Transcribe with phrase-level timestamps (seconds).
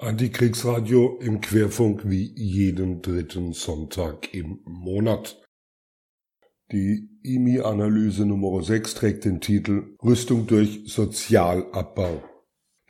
[0.00, 5.42] Antikriegsradio im Querfunk wie jeden dritten Sonntag im Monat.
[6.70, 12.22] Die IMI-Analyse Nummer 6 trägt den Titel Rüstung durch Sozialabbau.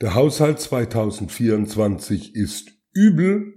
[0.02, 3.54] Der Haushalt 2024 ist übel,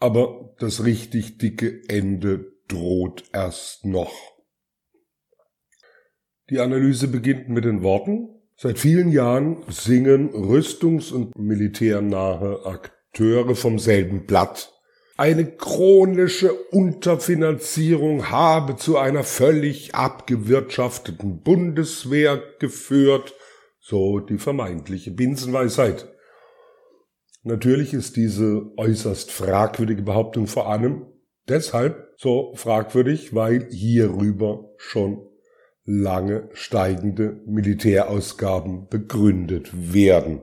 [0.00, 4.14] aber das richtig dicke Ende droht erst noch.
[6.48, 13.78] Die Analyse beginnt mit den Worten Seit vielen Jahren singen rüstungs- und militärnahe Akteure vom
[13.78, 14.78] selben Blatt.
[15.16, 23.34] Eine chronische Unterfinanzierung habe zu einer völlig abgewirtschafteten Bundeswehr geführt,
[23.80, 26.12] so die vermeintliche Binsenweisheit.
[27.42, 31.06] Natürlich ist diese äußerst fragwürdige Behauptung vor allem
[31.48, 35.29] deshalb so fragwürdig, weil hierüber schon
[35.84, 40.42] lange steigende Militärausgaben begründet werden,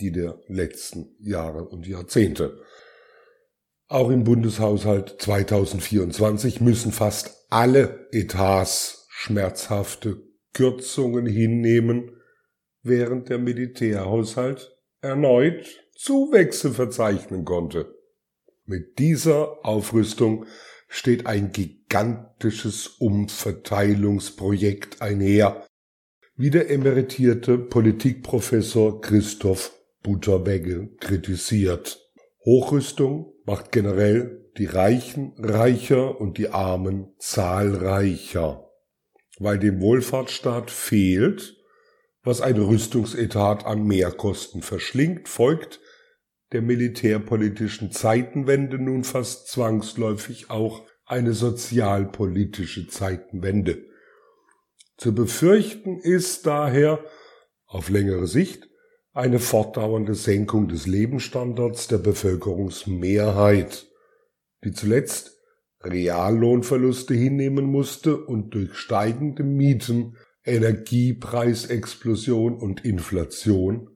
[0.00, 2.60] die der letzten Jahre und Jahrzehnte.
[3.88, 12.20] Auch im Bundeshaushalt 2024 müssen fast alle Etats schmerzhafte Kürzungen hinnehmen,
[12.82, 17.94] während der Militärhaushalt erneut Zuwächse verzeichnen konnte.
[18.64, 20.46] Mit dieser Aufrüstung
[20.88, 25.66] steht ein gigantisches Umverteilungsprojekt einher,
[26.36, 32.00] wie der emeritierte Politikprofessor Christoph Butterbegge kritisiert.
[32.44, 38.70] Hochrüstung macht generell die Reichen reicher und die Armen zahlreicher.
[39.38, 41.56] Weil dem Wohlfahrtsstaat fehlt,
[42.22, 45.80] was ein Rüstungsetat an Mehrkosten verschlingt, folgt
[46.56, 53.84] der militärpolitischen Zeitenwende nun fast zwangsläufig auch eine sozialpolitische Zeitenwende.
[54.96, 57.04] Zu befürchten ist daher
[57.66, 58.70] auf längere Sicht
[59.12, 63.86] eine fortdauernde Senkung des Lebensstandards der Bevölkerungsmehrheit,
[64.64, 65.38] die zuletzt
[65.82, 73.90] Reallohnverluste hinnehmen musste und durch steigende Mieten, Energiepreisexplosion und Inflation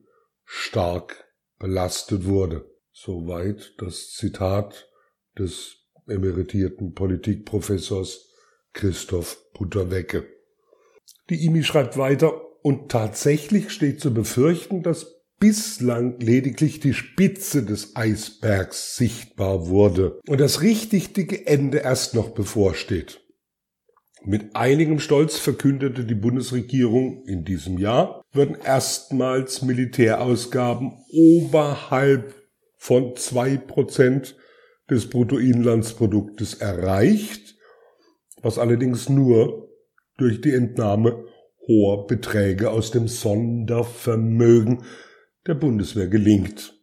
[0.45, 1.30] stark
[1.61, 2.65] belastet wurde.
[2.91, 4.89] Soweit das Zitat
[5.37, 5.77] des
[6.07, 8.29] emeritierten Politikprofessors
[8.73, 10.25] Christoph Butterwecke.
[11.29, 12.33] Die IMI schreibt weiter,
[12.63, 20.39] und tatsächlich steht zu befürchten, dass bislang lediglich die Spitze des Eisbergs sichtbar wurde und
[20.39, 23.21] das richtig dicke Ende erst noch bevorsteht.
[24.23, 32.35] Mit einigem Stolz verkündete die Bundesregierung in diesem Jahr, würden erstmals Militärausgaben oberhalb
[32.77, 34.35] von zwei Prozent
[34.91, 37.55] des Bruttoinlandsproduktes erreicht,
[38.43, 39.69] was allerdings nur
[40.17, 41.25] durch die Entnahme
[41.67, 44.83] hoher Beträge aus dem Sondervermögen
[45.47, 46.75] der Bundeswehr gelingt.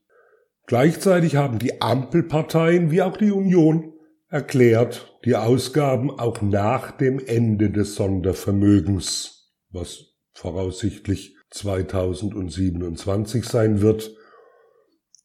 [0.66, 3.92] Gleichzeitig haben die Ampelparteien wie auch die Union
[4.28, 14.14] erklärt die Ausgaben auch nach dem Ende des Sondervermögens, was voraussichtlich 2027 sein wird,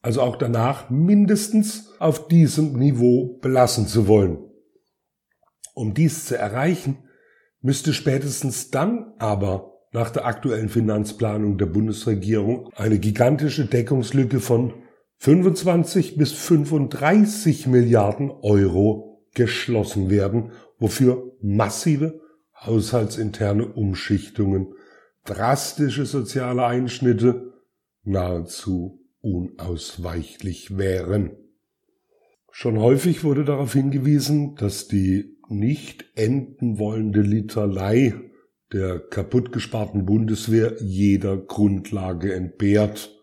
[0.00, 4.38] also auch danach mindestens auf diesem Niveau belassen zu wollen.
[5.74, 7.08] Um dies zu erreichen,
[7.60, 14.74] müsste spätestens dann aber nach der aktuellen Finanzplanung der Bundesregierung eine gigantische Deckungslücke von
[15.24, 22.20] 25 bis 35 Milliarden Euro geschlossen werden, wofür massive
[22.54, 24.74] haushaltsinterne Umschichtungen,
[25.24, 27.54] drastische soziale Einschnitte
[28.02, 31.30] nahezu unausweichlich wären.
[32.50, 38.12] Schon häufig wurde darauf hingewiesen, dass die nicht enden wollende Literlei
[38.74, 43.14] der kaputtgesparten Bundeswehr jeder Grundlage entbehrt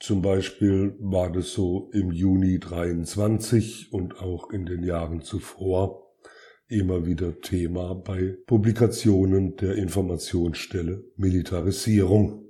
[0.00, 6.08] zum Beispiel war das so im Juni 23 und auch in den Jahren zuvor
[6.68, 12.44] immer wieder Thema bei Publikationen der Informationsstelle Militarisierung.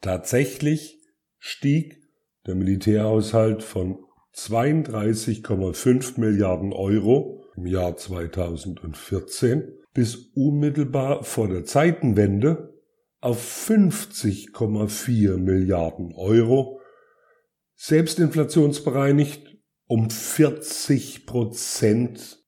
[0.00, 1.00] Tatsächlich
[1.38, 2.00] stieg
[2.46, 3.98] der Militärhaushalt von
[4.34, 12.79] 32,5 Milliarden Euro im Jahr 2014 bis unmittelbar vor der Zeitenwende
[13.20, 16.80] auf 50,4 Milliarden Euro,
[17.76, 22.38] selbst inflationsbereinigt um 40 Prozent.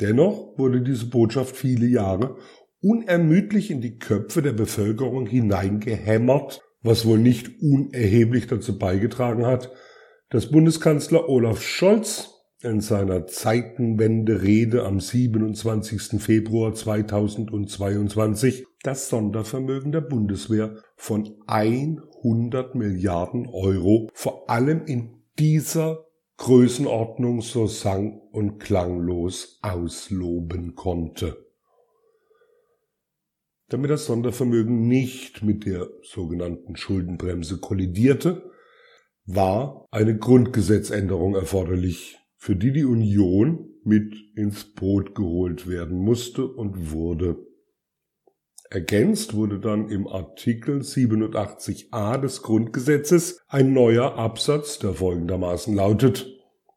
[0.00, 2.36] Dennoch wurde diese Botschaft viele Jahre
[2.80, 9.72] unermüdlich in die Köpfe der Bevölkerung hineingehämmert, was wohl nicht unerheblich dazu beigetragen hat,
[10.28, 12.33] dass Bundeskanzler Olaf Scholz
[12.64, 16.20] in seiner Zeitenwende-Rede am 27.
[16.20, 26.06] Februar 2022 das Sondervermögen der Bundeswehr von 100 100 Milliarden Euro vor allem in dieser
[26.38, 31.36] Größenordnung so sang- und klanglos ausloben konnte.
[33.68, 38.50] Damit das Sondervermögen nicht mit der sogenannten Schuldenbremse kollidierte,
[39.26, 46.92] war eine Grundgesetzänderung erforderlich, für die die Union mit ins Boot geholt werden musste und
[46.92, 47.38] wurde.
[48.68, 56.26] Ergänzt wurde dann im Artikel 87a des Grundgesetzes ein neuer Absatz, der folgendermaßen lautet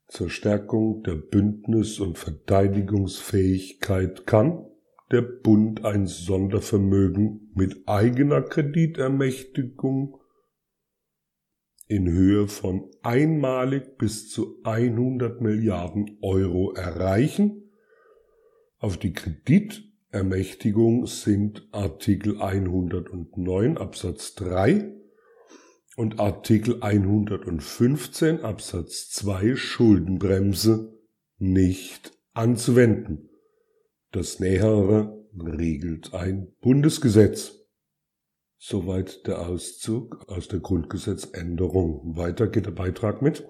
[0.07, 4.65] Zur Stärkung der Bündnis- und Verteidigungsfähigkeit kann
[5.11, 10.17] der Bund ein Sondervermögen mit eigener Kreditermächtigung
[11.87, 17.71] in Höhe von einmalig bis zu 100 Milliarden Euro erreichen.
[18.79, 24.93] Auf die Kreditermächtigung sind Artikel 109 Absatz 3
[25.95, 30.93] und Artikel 115 Absatz 2 Schuldenbremse
[31.39, 33.29] nicht anzuwenden.
[34.11, 37.66] Das Nähere regelt ein Bundesgesetz.
[38.59, 42.17] Soweit der Auszug aus der Grundgesetzänderung.
[42.17, 43.47] Weiter geht der Beitrag mit.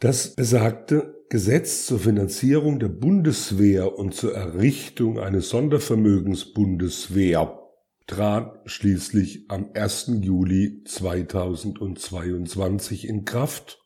[0.00, 7.58] Das besagte Gesetz zur Finanzierung der Bundeswehr und zur Errichtung eines Sondervermögensbundeswehr
[8.06, 10.12] trat schließlich am 1.
[10.22, 13.78] Juli 2022 in Kraft.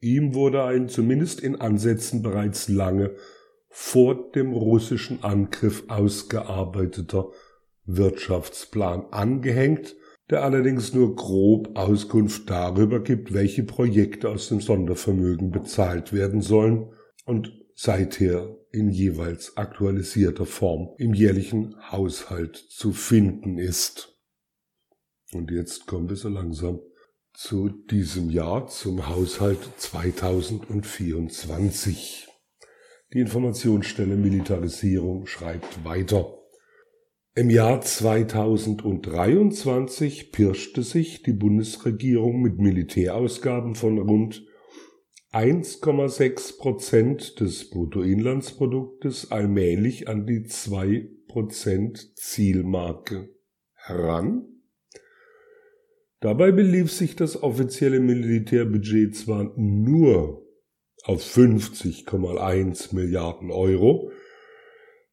[0.00, 3.16] Ihm wurde ein zumindest in Ansätzen bereits lange
[3.70, 7.30] vor dem russischen Angriff ausgearbeiteter
[7.88, 9.96] Wirtschaftsplan angehängt,
[10.30, 16.92] der allerdings nur grob Auskunft darüber gibt, welche Projekte aus dem Sondervermögen bezahlt werden sollen
[17.24, 24.14] und seither in jeweils aktualisierter Form im jährlichen Haushalt zu finden ist.
[25.32, 26.80] Und jetzt kommen wir so langsam
[27.32, 32.26] zu diesem Jahr, zum Haushalt 2024.
[33.12, 36.37] Die Informationsstelle Militarisierung schreibt weiter.
[37.38, 44.44] Im Jahr 2023 pirschte sich die Bundesregierung mit Militärausgaben von rund
[45.32, 53.28] 1,6 Prozent des Bruttoinlandsproduktes allmählich an die 2 Prozent Zielmarke
[53.72, 54.48] heran.
[56.18, 60.44] Dabei belief sich das offizielle Militärbudget zwar nur
[61.04, 64.10] auf 50,1 Milliarden Euro,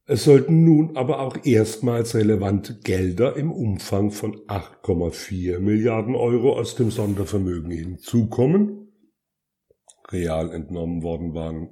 [0.08, 6.76] es sollten nun aber auch erstmals relevante Gelder im Umfang von 8,4 Milliarden Euro aus
[6.76, 8.92] dem Sondervermögen hinzukommen.
[10.10, 11.70] Real entnommen worden waren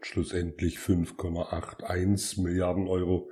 [0.00, 3.30] schlussendlich 5,81 Milliarden Euro.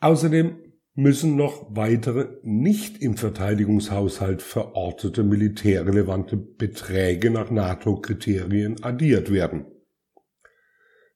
[0.00, 0.56] Außerdem
[0.94, 9.66] müssen noch weitere nicht im Verteidigungshaushalt verortete militärrelevante Beträge nach NATO-Kriterien addiert werden.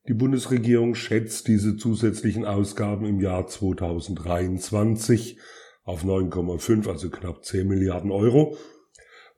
[0.07, 5.39] Die Bundesregierung schätzt diese zusätzlichen Ausgaben im Jahr 2023
[5.83, 8.59] auf 9,5, also knapp 10 Milliarden Euro,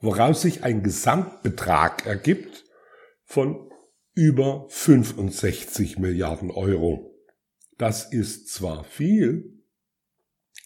[0.01, 2.65] woraus sich ein Gesamtbetrag ergibt
[3.23, 3.71] von
[4.15, 7.15] über 65 Milliarden Euro.
[7.79, 9.63] Das ist zwar viel,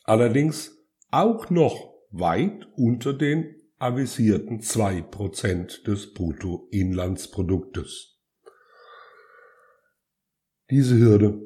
[0.05, 0.79] allerdings
[1.11, 8.19] auch noch weit unter den avisierten zwei Prozent des Bruttoinlandsproduktes.
[10.70, 11.42] Diese Hürde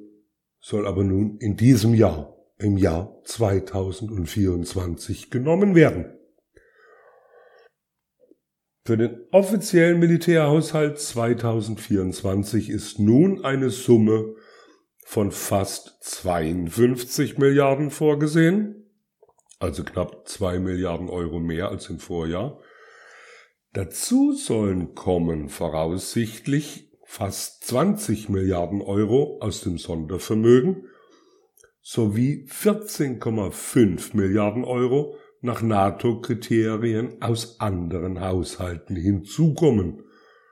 [0.60, 6.14] soll aber nun in diesem Jahr, im Jahr 2024 genommen werden.
[8.86, 14.34] Für den offiziellen Militärhaushalt 2024 ist nun eine Summe
[15.06, 18.90] von fast 52 Milliarden vorgesehen,
[19.58, 22.60] also knapp 2 Milliarden Euro mehr als im Vorjahr.
[23.72, 30.88] Dazu sollen kommen voraussichtlich fast 20 Milliarden Euro aus dem Sondervermögen
[31.80, 40.02] sowie 14,5 Milliarden Euro nach NATO-Kriterien aus anderen Haushalten hinzukommen.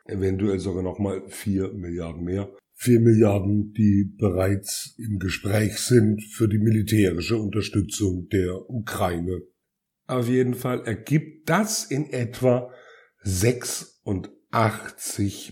[0.05, 2.49] Eventuell sogar nochmal 4 Milliarden mehr.
[2.75, 9.41] 4 Milliarden, die bereits im Gespräch sind für die militärische Unterstützung der Ukraine.
[10.07, 12.71] Auf jeden Fall ergibt das in etwa
[13.25, 13.93] 86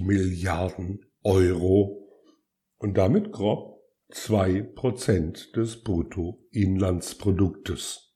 [0.00, 2.06] Milliarden Euro
[2.76, 3.80] und damit grob
[4.10, 8.12] zwei Prozent des Bruttoinlandsproduktes.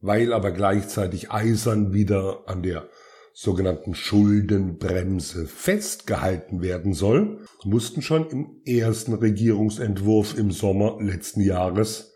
[0.00, 2.88] Weil aber gleichzeitig eisern wieder an der
[3.32, 12.12] sogenannten Schuldenbremse festgehalten werden soll, mussten schon im ersten Regierungsentwurf im Sommer letzten Jahres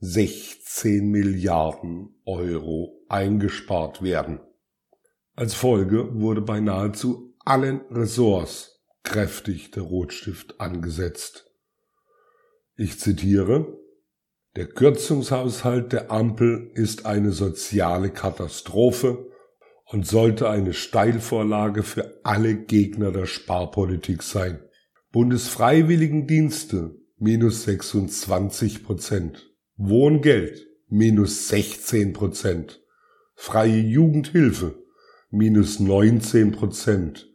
[0.00, 4.40] 16 Milliarden Euro eingespart werden.
[5.40, 11.50] Als Folge wurde bei nahezu allen Ressorts kräftig der Rotstift angesetzt.
[12.76, 13.78] Ich zitiere
[14.54, 19.30] Der Kürzungshaushalt der Ampel ist eine soziale Katastrophe
[19.86, 24.62] und sollte eine Steilvorlage für alle Gegner der Sparpolitik sein.
[25.10, 29.50] Bundesfreiwilligendienste minus 26 Prozent.
[29.78, 32.82] Wohngeld minus 16 Prozent.
[33.34, 34.80] Freie Jugendhilfe
[35.30, 37.26] minus 19 Prozent.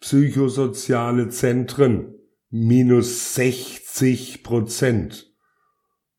[0.00, 2.14] Psychosoziale Zentren
[2.50, 5.32] minus 60 Prozent.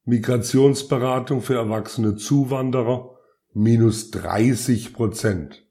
[0.06, 3.18] Migrationsberatung für erwachsene Zuwanderer
[3.54, 5.64] minus 30 Prozent.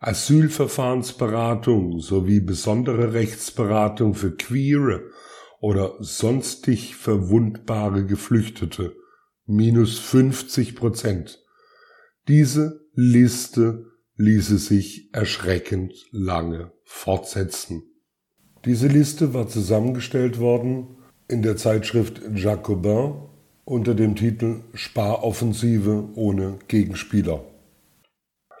[0.00, 5.04] Asylverfahrensberatung sowie besondere Rechtsberatung für queere
[5.60, 8.94] oder sonstig verwundbare Geflüchtete
[9.46, 11.42] minus 50 Prozent.
[12.28, 17.82] Diese Liste ließe sich erschreckend lange fortsetzen.
[18.64, 20.96] Diese Liste war zusammengestellt worden
[21.28, 23.14] in der Zeitschrift Jacobin
[23.64, 27.44] unter dem Titel Sparoffensive ohne Gegenspieler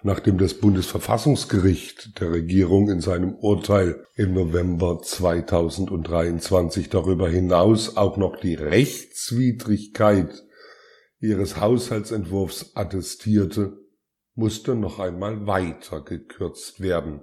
[0.04, 8.36] nachdem das Bundesverfassungsgericht der Regierung in seinem Urteil im November 2023 darüber hinaus auch noch
[8.36, 10.44] die Rechtswidrigkeit
[11.20, 13.78] ihres Haushaltsentwurfs attestierte,
[14.34, 17.20] musste noch einmal weiter gekürzt werden.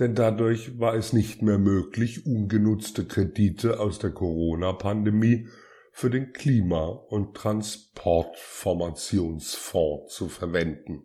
[0.00, 5.46] Denn dadurch war es nicht mehr möglich, ungenutzte Kredite aus der Corona-Pandemie
[5.92, 11.04] für den Klima- und Transportformationsfonds zu verwenden.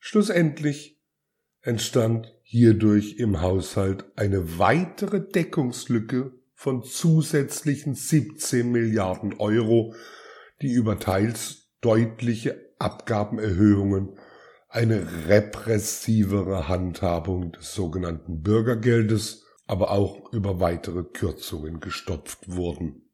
[0.00, 1.00] Schlussendlich
[1.62, 9.94] entstand hierdurch im Haushalt eine weitere Deckungslücke von zusätzlichen 17 Milliarden Euro,
[10.62, 14.18] die über teils deutliche Abgabenerhöhungen
[14.68, 23.10] eine repressivere Handhabung des sogenannten Bürgergeldes, aber auch über weitere Kürzungen gestopft wurden.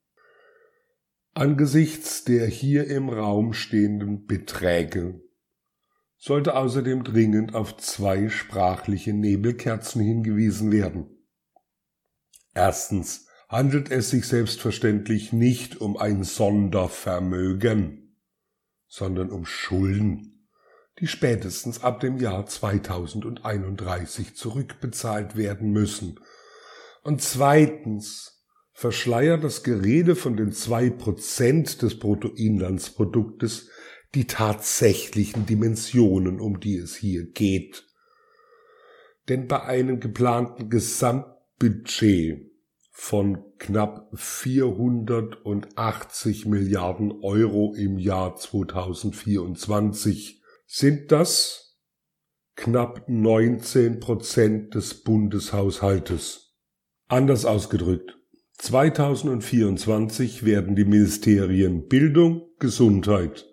[1.35, 5.23] Angesichts der hier im Raum stehenden Beträge
[6.19, 11.07] sollte außerdem dringend auf zwei sprachliche Nebelkerzen hingewiesen werden.
[12.55, 18.02] Erstens handelt es sich selbstverständlich nicht um ein Sondervermögen,
[18.93, 20.47] sondern um Schulden,
[21.01, 26.21] die spätestens ab dem Jahr 2031 zurückbezahlt werden müssen.
[27.03, 28.45] Und zweitens
[28.75, 33.71] verschleiert das Gerede von den zwei Prozent des Bruttoinlandsproduktes
[34.15, 37.87] die tatsächlichen Dimensionen, um die es hier geht.
[39.31, 42.52] Denn bei einem geplanten Gesamtbudget
[42.93, 51.81] von knapp 480 Milliarden Euro im Jahr 2024 sind das
[52.55, 56.55] knapp 19 Prozent des Bundeshaushaltes.
[57.09, 58.19] Anders ausgedrückt,
[58.59, 63.49] 2024 werden die Ministerien Bildung, Gesundheit,